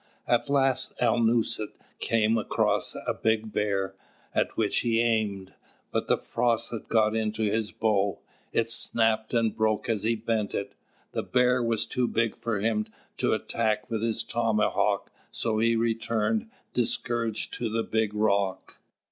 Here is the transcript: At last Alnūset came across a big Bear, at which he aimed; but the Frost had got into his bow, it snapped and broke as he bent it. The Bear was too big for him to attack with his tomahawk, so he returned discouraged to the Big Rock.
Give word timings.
At 0.25 0.49
last 0.49 0.97
Alnūset 0.97 1.73
came 1.99 2.35
across 2.35 2.95
a 2.95 3.13
big 3.13 3.53
Bear, 3.53 3.93
at 4.33 4.57
which 4.57 4.79
he 4.79 4.99
aimed; 4.99 5.53
but 5.91 6.07
the 6.07 6.17
Frost 6.17 6.71
had 6.71 6.87
got 6.87 7.15
into 7.15 7.43
his 7.43 7.71
bow, 7.71 8.17
it 8.51 8.67
snapped 8.71 9.31
and 9.35 9.55
broke 9.55 9.87
as 9.89 10.01
he 10.01 10.15
bent 10.15 10.55
it. 10.55 10.73
The 11.11 11.21
Bear 11.21 11.61
was 11.61 11.85
too 11.85 12.07
big 12.07 12.35
for 12.35 12.59
him 12.61 12.87
to 13.17 13.33
attack 13.33 13.91
with 13.91 14.01
his 14.01 14.23
tomahawk, 14.23 15.11
so 15.29 15.59
he 15.59 15.75
returned 15.75 16.49
discouraged 16.73 17.53
to 17.59 17.69
the 17.69 17.83
Big 17.83 18.15
Rock. 18.15 18.79